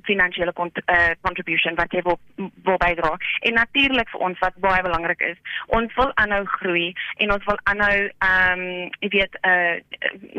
finansiële 0.03 0.53
uh, 0.57 1.11
contribution 1.21 1.75
wat 1.75 1.93
jy 1.93 2.03
wil 2.03 2.19
wil 2.65 2.79
bydra. 2.81 3.17
En 3.41 3.55
natuurlik 3.55 4.09
vir 4.09 4.21
ons 4.21 4.39
wat 4.39 4.57
baie 4.65 4.83
belangrik 4.83 5.21
is, 5.21 5.39
ons 5.67 5.95
wil 5.95 6.13
aanhou 6.15 6.45
groei 6.45 6.93
en 7.17 7.33
ons 7.33 7.45
wil 7.45 7.59
aanhou 7.73 7.97
um 8.31 8.65
jy 9.01 9.11
weet 9.17 9.39
uh 9.47 9.77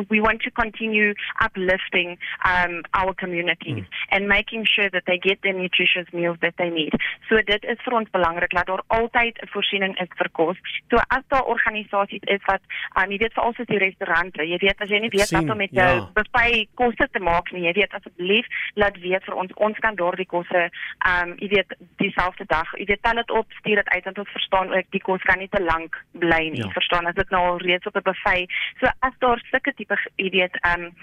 we 0.10 0.20
want 0.22 0.42
to 0.42 0.52
continue 0.52 1.14
uplifting 1.46 2.18
um 2.46 2.82
our 2.92 3.14
communities 3.14 3.84
mm. 3.84 4.16
and 4.16 4.28
making 4.28 4.66
sure 4.66 4.90
that 4.90 5.06
they 5.06 5.18
get 5.18 5.42
the 5.42 5.54
nutritious 5.54 6.08
meals 6.14 6.38
that 6.42 6.56
they 6.58 6.70
need. 6.70 6.96
So 7.30 7.42
dit 7.46 7.64
is 7.64 7.82
vir 7.86 7.98
ons 8.02 8.10
belangrik 8.10 8.54
dat 8.58 8.68
daar 8.68 8.84
altyd 8.88 9.38
'n 9.42 9.52
voorsiening 9.54 9.98
is 10.00 10.12
vir 10.18 10.30
kos. 10.32 10.58
So 10.90 10.98
as 11.08 11.24
daar 11.28 11.46
organisasies 11.46 12.24
is 12.24 12.44
wat 12.46 12.62
um 12.96 13.12
jy 13.12 13.18
weet 13.18 13.34
veral 13.34 13.54
soos 13.54 13.68
die 13.68 13.84
restaurante, 13.86 14.44
jy 14.44 14.58
weet 14.58 14.82
as 14.82 14.90
jy 14.90 15.00
nie 15.00 15.10
weet 15.10 15.32
wat 15.32 15.50
om 15.50 15.58
met 15.58 15.72
jou 15.72 15.94
ja. 15.96 16.10
buffet 16.14 16.68
koste 16.76 17.08
te 17.12 17.20
maak 17.20 17.52
nie, 17.52 17.66
jy 17.68 17.74
weet 17.74 17.94
asseblief 17.94 18.46
laat 18.74 18.98
weet 19.00 19.24
vir 19.24 19.36
ons 19.36 19.51
ons 19.56 19.78
kan 19.78 19.96
daardie 19.96 20.26
kosse 20.26 20.62
ehm 20.62 21.30
um, 21.32 21.36
jy 21.38 21.48
weet 21.56 21.76
dieselfde 21.98 22.46
dag 22.48 22.70
jy 22.78 22.86
weet 22.86 23.04
tel 23.04 23.16
dit 23.16 23.32
op 23.32 23.48
stuur 23.60 23.76
dit 23.76 23.90
uit 23.90 24.04
want 24.04 24.18
ons 24.18 24.32
verstaan 24.32 24.74
ook 24.74 24.88
die 24.90 25.02
kos 25.02 25.22
kan 25.22 25.40
nie 25.40 25.50
te 25.50 25.64
lank 25.64 25.98
bly 26.12 26.44
nie 26.50 26.64
ja. 26.64 26.70
verstaan? 26.70 27.06
As 27.06 27.16
dit 27.16 27.30
nou 27.30 27.42
al 27.48 27.58
reeds 27.58 27.86
op 27.86 27.96
'n 27.96 28.08
buffet. 28.10 28.52
So 28.80 28.86
as 29.00 29.16
daar 29.20 29.40
sulke 29.52 29.74
tipe 29.74 29.98
jy 30.16 30.30
weet 30.30 30.56
ehm 30.62 30.82
um, 30.82 30.94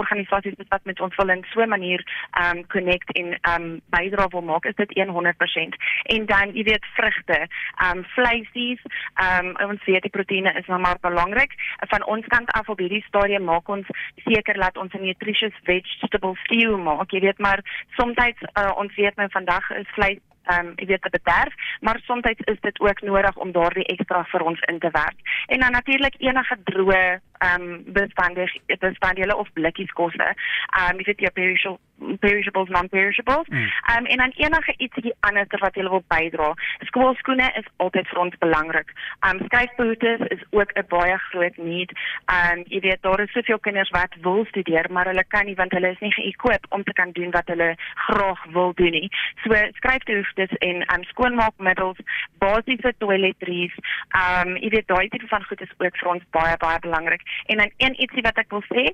organisasies 0.00 0.54
wat 0.68 0.84
met 0.84 1.00
ons 1.00 1.16
wil 1.16 1.28
in 1.28 1.44
so 1.52 1.60
'n 1.60 1.68
manier 1.68 2.04
ehm 2.32 2.58
um, 2.58 2.66
connect 2.66 3.12
en 3.12 3.38
ehm 3.40 3.62
um, 3.62 3.80
bydra 3.90 4.28
wil 4.28 4.42
maak 4.42 4.64
is 4.64 4.74
dit 4.74 4.90
100% 4.98 5.76
en 6.14 6.26
dan 6.26 6.52
jy 6.54 6.62
weet 6.62 6.86
vrugte 6.94 7.38
ehm 7.38 7.98
um, 7.98 8.04
vleisies 8.04 8.80
ehm 9.14 9.46
um, 9.46 9.70
ons 9.70 9.84
weet 9.84 10.02
die 10.02 10.16
proteïene 10.16 10.52
is 10.52 10.66
nou 10.66 10.80
maar 10.80 10.98
belangrik. 11.00 11.52
Van 11.78 12.04
ons 12.04 12.26
kant 12.26 12.50
af 12.50 12.68
op 12.68 12.78
hierdie 12.78 13.04
stadium 13.06 13.44
maak 13.44 13.68
ons 13.68 13.86
seker 14.24 14.54
dat 14.54 14.76
ons 14.76 14.92
'n 14.92 15.04
nutritious 15.04 15.56
vegetable 15.62 16.34
stew 16.44 16.76
maak 16.76 17.10
jy 17.10 17.20
weet 17.20 17.38
maar 17.38 17.60
soms 17.98 18.16
uh, 18.22 18.72
ons 18.76 18.94
weet 18.94 19.16
nou 19.16 19.28
vandag 19.34 19.70
is 19.82 19.94
vleis 19.98 20.24
ehm 20.48 20.66
um, 20.66 20.72
jy 20.80 20.86
weet 20.88 21.02
te 21.04 21.10
bederf, 21.12 21.54
maar 21.84 21.98
soms 22.04 22.24
is 22.24 22.60
dit 22.60 22.80
ook 22.80 23.00
nodig 23.04 23.36
om 23.36 23.52
daardie 23.52 23.84
ekstra 23.92 24.22
vir 24.30 24.44
ons 24.50 24.60
in 24.72 24.78
te 24.78 24.90
werk. 24.90 25.18
En 25.46 25.60
dan 25.60 25.76
natuurlik 25.76 26.14
enige 26.18 26.56
droë 26.70 27.20
ehm 27.38 27.62
um, 27.62 27.82
bestandige 27.92 28.78
bestanddele 28.78 29.36
of 29.36 29.52
blikkies 29.52 29.92
kosse. 29.92 30.32
Ehm 30.32 30.90
um, 30.90 30.98
jy 30.98 31.04
weet 31.10 31.26
jy 31.26 31.30
perishable 31.40 31.80
perishables 32.18 32.68
non-perishables. 32.68 33.46
Mm. 33.48 33.56
um, 33.96 34.04
en 34.06 34.16
dan 34.16 34.32
enige 34.36 34.74
ietsie 34.76 35.14
anders 35.20 35.60
wat 35.60 35.74
jy 35.74 35.82
wil 35.88 36.04
bydra. 36.06 36.52
Skoolskoene 36.90 37.50
is 37.60 37.66
altyd 37.76 38.08
vir 38.08 38.20
ons 38.22 38.38
belangrik. 38.38 38.92
Um, 39.26 39.40
skryfboetes 39.48 40.26
is 40.34 40.42
ook 40.50 40.72
'n 40.72 40.86
baie 40.88 41.18
groot 41.30 41.56
need. 41.56 41.90
Um, 42.36 42.64
jy 42.66 42.80
weet 42.80 43.02
daar 43.02 43.20
is 43.20 43.32
soveel 43.32 43.58
kinders 43.58 43.90
wat 43.90 44.14
wil 44.20 44.44
studeer, 44.44 44.86
maar 44.90 45.06
hulle 45.06 45.24
kan 45.28 45.46
nie 45.46 45.54
want 45.54 45.72
hulle 45.72 45.90
is 45.90 46.00
nie 46.00 46.12
geëquip 46.12 46.66
om 46.68 46.82
te 46.82 46.92
kan 46.92 47.10
doen 47.12 47.30
wat 47.30 47.46
hulle 47.46 47.76
graag 47.94 48.44
wil 48.44 48.72
doen 48.74 48.90
nie. 48.90 49.10
So 49.42 49.54
skryfboetes 49.72 50.56
en 50.58 50.76
um, 50.94 51.04
skoonmaakmiddels, 51.04 51.98
basiese 52.38 52.94
toiletries, 52.98 53.74
um, 54.14 54.56
jy 54.56 54.68
weet 54.68 54.86
daai 54.86 55.08
tipe 55.08 55.26
van 55.26 55.44
goed 55.44 55.60
is 55.60 55.74
ook 55.78 55.96
vir 55.96 56.08
ons 56.08 56.22
baie 56.30 56.56
baie 56.56 56.78
belangrik. 56.78 57.22
En 57.46 57.56
dan 57.62 57.70
een 57.76 58.00
ietsie 58.00 58.22
wat 58.22 58.38
ek 58.38 58.50
wil 58.54 58.64
sê, 58.68 58.84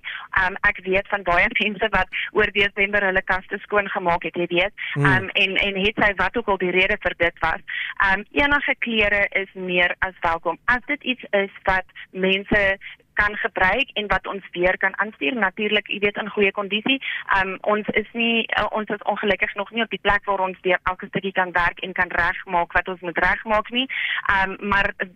um, 0.42 0.58
ek 0.68 0.80
weet 0.86 1.08
van 1.12 1.22
baie 1.26 1.48
mense 1.58 1.88
wat 1.90 2.08
oor 2.32 2.50
Desember 2.52 3.04
hulle 3.04 3.22
kaste 3.22 3.58
skoon 3.62 3.88
gemaak 3.88 4.22
het, 4.22 4.36
jy 4.36 4.46
weet. 4.50 4.74
Hmm. 4.94 5.04
Um, 5.04 5.28
en 5.28 5.56
en 5.56 5.80
het 5.84 6.02
sy 6.02 6.12
wat 6.20 6.36
ook 6.36 6.48
al 6.48 6.60
die 6.62 6.74
rede 6.74 6.98
vir 7.00 7.14
dit 7.18 7.38
was. 7.44 7.62
Um, 8.10 8.24
enige 8.32 8.74
klere 8.78 9.26
is 9.30 9.50
meer 9.52 9.94
as 9.98 10.16
welkom. 10.20 10.58
As 10.64 10.82
dit 10.86 11.02
iets 11.02 11.24
is 11.30 11.52
wat 11.68 11.86
mense 12.10 12.62
kan 13.14 13.36
gebruik 13.36 13.90
en 13.94 14.06
wat 14.06 14.26
ons 14.26 14.44
weer 14.52 14.76
kan 14.78 14.96
aanstuur 14.98 15.34
natuurlik 15.34 15.88
jy 15.88 15.98
weet 16.04 16.20
in 16.20 16.30
goeie 16.34 16.52
kondisie. 16.52 17.00
Um 17.38 17.56
ons 17.74 17.88
is 18.00 18.08
nie 18.12 18.46
uh, 18.58 18.66
ons 18.70 18.88
is 18.88 19.06
ongelukkig 19.12 19.54
nog 19.54 19.70
nie 19.70 19.82
op 19.82 19.90
die 19.90 20.02
plek 20.02 20.24
waar 20.24 20.44
ons 20.46 20.60
weer 20.66 20.78
elke 20.82 21.06
stukkie 21.10 21.32
kan 21.32 21.52
werk 21.52 21.80
en 21.86 21.92
kan 21.92 22.10
regmaak 22.10 22.72
wat 22.72 22.88
ons 22.88 23.00
moet 23.00 23.18
regmaak 23.26 23.70
nie. 23.70 23.86
Um 24.36 24.56
maar 24.74 24.92
uh, 24.98 25.08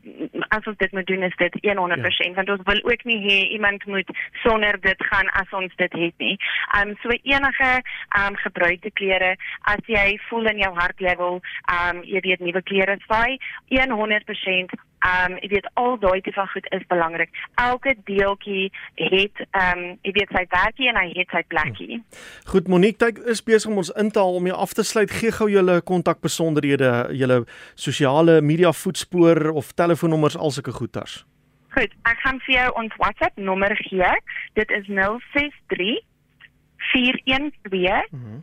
as 0.48 0.66
ons 0.66 0.76
dit 0.76 0.92
moet 0.92 1.06
doen 1.06 1.22
is 1.22 1.36
dit 1.36 1.58
100% 1.62 1.62
ja. 1.62 2.32
want 2.34 2.50
ons 2.50 2.66
wil 2.70 2.82
ook 2.92 3.04
nie 3.04 3.20
hê 3.26 3.38
iemand 3.58 3.86
moet 3.86 4.10
sonder 4.44 4.80
dit 4.80 5.06
gaan 5.10 5.28
as 5.42 5.50
ons 5.52 5.74
dit 5.76 5.92
het 5.92 6.14
nie. 6.18 6.36
Um 6.80 6.96
so 7.02 7.14
enige 7.22 7.72
um 8.22 8.36
gebruikte 8.36 8.90
klere 8.90 9.36
as 9.62 9.82
jy 9.86 10.18
voel 10.28 10.52
in 10.54 10.62
jou 10.64 10.74
hart 10.74 11.00
jy 11.00 11.16
wil 11.16 11.40
um 11.74 12.02
jy 12.04 12.20
weet 12.24 12.40
nuwe 12.44 12.62
klere 12.62 12.98
spaai 13.04 13.38
100% 13.98 14.78
Ehm 14.98 15.32
um, 15.32 15.38
jy 15.42 15.48
weet 15.52 15.68
al 15.74 15.98
daai 16.02 16.20
tipe 16.20 16.34
van 16.34 16.48
goed 16.50 16.66
is 16.74 16.86
belangrik. 16.90 17.30
Elke 17.54 17.94
deeltjie 18.04 18.72
het 18.94 19.44
ehm 19.50 19.78
um, 19.78 19.98
jy 20.02 20.12
weet 20.16 20.34
sy 20.34 20.44
werkie 20.50 20.88
en 20.90 20.98
hy 20.98 21.06
het 21.14 21.30
sy 21.34 21.42
plekkie. 21.52 22.00
Goed 22.50 22.68
Monique, 22.68 23.12
jy 23.12 23.30
is 23.30 23.44
besig 23.44 23.70
om 23.70 23.78
ons 23.84 23.92
in 23.94 24.10
te 24.10 24.18
haal 24.18 24.40
om 24.40 24.50
jou 24.50 24.58
af 24.58 24.74
te 24.74 24.82
sluit. 24.82 25.10
Gee 25.20 25.30
gou 25.32 25.48
julle 25.50 25.80
kontakbesonderhede, 25.80 26.92
julle 27.14 27.44
sosiale 27.74 28.40
media 28.40 28.72
voetspoor 28.72 29.52
of 29.54 29.72
telefoonnommers 29.72 30.36
al 30.36 30.50
sulke 30.50 30.72
goeters. 30.72 31.24
Goed, 31.76 31.94
ek 32.10 32.18
gaan 32.24 32.40
vir 32.46 32.54
jou 32.54 32.68
ons 32.82 32.94
WhatsApp 32.98 33.36
nommer 33.36 33.76
gee. 33.86 34.12
Dit 34.58 34.70
is 34.74 34.86
063 34.90 36.00
412 36.90 38.10
mm 38.10 38.22
-hmm. 38.24 38.42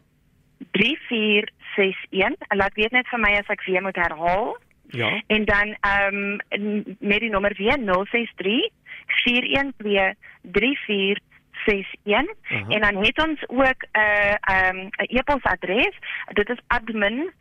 3461. 0.71 2.35
Laat 2.47 2.74
weet 2.74 2.91
net 2.91 3.07
vir 3.07 3.19
my 3.19 3.31
as 3.39 3.51
ek 3.51 3.63
weer 3.65 3.81
moet 3.81 3.95
herhaal. 3.95 4.55
Ja. 4.88 5.24
En 5.27 5.46
dan 5.46 5.77
ehm 5.80 6.39
um, 6.50 6.96
met 7.00 7.20
die 7.20 7.30
nommer 7.30 7.54
weer 7.58 7.77
063 7.77 8.70
412 9.06 10.13
34 10.51 11.24
61 11.65 12.36
uh 12.51 12.62
-huh. 12.62 12.75
en 12.75 12.82
dan 12.82 13.04
het 13.04 13.27
ons 13.27 13.48
ook 13.48 13.82
'n 13.92 14.00
uh, 14.00 14.34
ehm 14.39 14.77
um, 14.77 14.89
e-posadres. 14.98 15.98
Dit 16.34 16.50
is 16.50 16.60
admin 16.68 17.32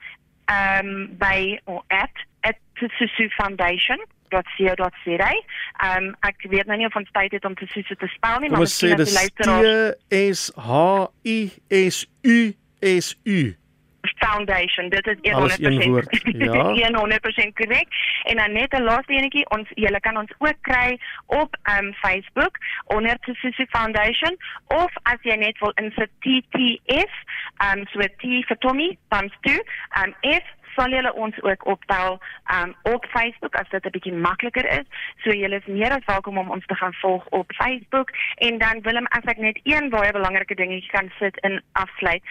ehm 0.45 0.87
um, 0.87 1.17
by 1.19 1.59
or 1.65 1.83
at 1.87 2.11
at 2.41 2.57
Tsusu 2.75 3.29
Foundation 3.29 4.07
dot 4.29 4.47
co 4.57 4.75
dot 4.75 4.95
za. 5.05 5.33
Ehm 5.77 6.05
um, 6.05 6.17
ek 6.21 6.47
weet 6.49 6.67
nou 6.67 6.79
nie 6.79 6.87
of 6.87 6.97
ons 6.97 7.11
tyd 7.11 7.33
het 7.33 7.45
om 7.45 7.55
Tsusu 7.55 7.95
te 7.95 8.07
spel 8.07 8.39
nie, 8.39 8.51
maar 8.51 8.61
ons 8.61 8.85
sê 8.85 8.95
dit 8.95 9.07
is 9.07 9.31
T 9.35 9.97
S 10.35 10.53
H 10.57 10.71
I 11.23 11.53
S 11.69 12.07
U 12.23 12.55
S 12.81 13.17
U. 13.25 13.57
Foundation. 14.25 14.89
Dit 14.89 15.07
is 15.07 15.17
100% 15.21 15.57
een 15.59 15.91
woord. 15.91 16.13
Ja. 16.45 16.91
100% 16.91 17.53
korrek. 17.55 17.89
En 18.23 18.37
dan 18.37 18.53
net 18.53 18.73
'n 18.73 18.83
laaste 18.83 19.13
enetjie, 19.13 19.51
ons 19.51 19.69
julle 19.75 20.01
kan 20.01 20.17
ons 20.17 20.33
ook 20.39 20.59
kry 20.61 20.99
op 21.27 21.57
um 21.79 21.93
Facebook 21.95 22.57
onder 22.87 23.19
Tsitsi 23.21 23.67
Foundation 23.69 24.37
of 24.67 24.91
as 25.03 25.19
jy 25.23 25.35
net 25.35 25.59
wil 25.59 25.73
insit 25.75 26.11
TTF, 26.19 27.13
um 27.67 27.87
so 27.87 28.01
T 28.01 28.23
vir 28.49 28.59
Tommy, 28.59 28.99
times 29.09 29.33
2, 29.41 29.61
um 30.03 30.15
F 30.21 30.47
sal 30.77 30.91
julle 30.91 31.13
ons 31.15 31.43
ook 31.43 31.67
optel 31.67 32.19
um 32.55 32.75
op 32.83 33.07
Facebook 33.11 33.55
as 33.57 33.69
dit 33.69 33.85
'n 33.85 33.91
bietjie 33.91 34.13
makliker 34.13 34.67
is. 34.79 34.87
So 35.23 35.31
julle 35.31 35.57
is 35.57 35.67
meer 35.67 35.91
as 35.91 36.05
welkom 36.07 36.39
om 36.39 36.51
ons 36.51 36.67
te 36.67 36.75
gaan 36.75 36.95
volg 36.95 37.27
op 37.29 37.53
Facebook 37.53 38.11
en 38.35 38.59
dan 38.59 38.81
Willem 38.83 39.07
as 39.07 39.25
ek 39.25 39.37
net 39.37 39.61
een 39.63 39.91
baie 39.91 40.13
belangrike 40.13 40.55
dingetjie 40.55 40.91
kan 40.91 41.11
sit 41.19 41.37
in 41.37 41.63
afsluit. 41.73 42.23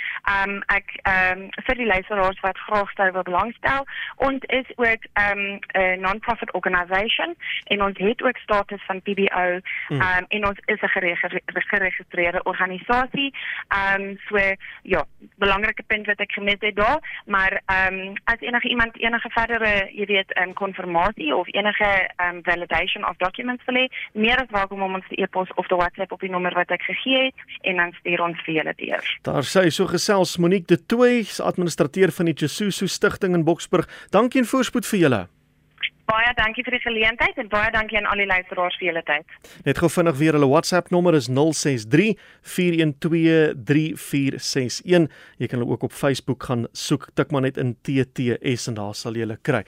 Um 0.44 0.64
ek 0.68 0.88
um 1.04 1.50
vir 1.66 1.76
die 1.76 1.86
luisteraars 1.86 2.40
wat 2.40 2.58
graag 2.58 2.92
sou 2.92 3.12
wil 3.12 3.24
belangstel, 3.24 3.86
ons 4.16 4.44
is 4.44 4.68
ook 4.76 5.04
um 5.32 5.60
'n 5.74 6.00
non-profit 6.00 6.54
organisation 6.54 7.36
en 7.64 7.84
ons 7.84 7.98
het 7.98 8.24
ook 8.24 8.38
status 8.38 8.84
van 8.86 9.02
PBO 9.02 9.60
hmm. 9.88 10.02
um 10.02 10.26
en 10.28 10.48
ons 10.48 10.60
is 10.66 10.82
'n 10.82 10.94
geregistreerde 11.54 12.44
organisasie. 12.44 13.34
Um 13.70 14.18
so 14.28 14.38
ja, 14.82 15.06
belangrike 15.36 15.84
punt 15.84 16.06
wat 16.06 16.20
ek 16.20 16.32
gemis 16.32 16.60
het 16.60 16.76
daar, 16.76 17.00
maar 17.26 17.62
um 17.68 18.14
as 18.34 18.42
enige 18.42 18.70
iemand 18.70 18.98
enige 19.02 19.30
verdere, 19.34 19.72
jy 19.94 20.06
weet, 20.10 20.34
'n 20.36 20.50
um, 20.50 20.54
konfirmasie 20.54 21.36
of 21.36 21.48
enige 21.54 21.90
um, 22.26 22.40
validation 22.44 23.06
of 23.10 23.18
documents 23.18 23.64
wil 23.66 23.76
hê, 23.76 23.86
meer 24.14 24.38
as 24.42 24.50
welkom 24.50 24.82
om 24.82 24.94
ons 24.94 25.06
e-pos 25.10 25.50
of 25.56 25.68
te 25.68 25.76
WhatsApp 25.76 26.12
op 26.12 26.20
die 26.20 26.30
nommer 26.30 26.54
wat 26.54 26.72
ek 26.72 26.82
gegee 26.82 27.24
het 27.26 27.38
en 27.62 27.76
dan 27.76 27.94
stuur 28.00 28.22
ons 28.22 28.42
vir 28.46 28.54
julle 28.54 28.74
deur. 28.78 29.04
Daar 29.22 29.46
sê 29.46 29.70
so 29.70 29.86
gesels 29.86 30.38
Monique 30.38 30.68
de 30.68 30.86
Tooy, 30.86 31.24
administrateur 31.40 32.12
van 32.12 32.26
die 32.26 32.38
Jesusu 32.38 32.88
Stichting 32.88 33.36
in 33.36 33.44
Boksburg. 33.44 33.88
Dankie 34.10 34.42
en 34.42 34.48
voorspoed 34.48 34.88
vir 34.88 35.00
julle. 35.00 35.28
Baie 36.10 36.32
dankie 36.38 36.64
vir 36.66 36.78
die 36.78 36.84
geleentheid 36.84 37.38
en 37.42 37.50
baie 37.52 37.70
dankie 37.74 38.00
aan 38.00 38.10
al 38.12 38.22
die 38.24 38.28
luisteraars 38.30 38.76
vir 38.80 38.90
julle 38.90 39.04
tyd. 39.08 39.38
Net 39.68 39.80
gou 39.82 39.90
vinnig 39.92 40.18
weer 40.20 40.38
hulle 40.38 40.50
WhatsApp 40.50 40.90
nommer 40.94 41.16
is 41.18 41.30
063 41.30 42.18
412 42.56 43.54
3461. 43.70 45.08
Jy 45.40 45.52
kan 45.52 45.62
hulle 45.62 45.76
ook 45.76 45.86
op 45.88 45.94
Facebook 45.96 46.50
gaan 46.50 46.66
soek, 46.74 47.10
tik 47.16 47.32
maar 47.32 47.46
net 47.46 47.60
in 47.62 47.76
TTS 47.86 48.68
en 48.72 48.80
daar 48.80 48.98
sal 48.98 49.16
jy 49.16 49.28
hulle 49.28 49.38
kry. 49.46 49.62